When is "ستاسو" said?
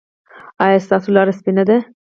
0.85-1.09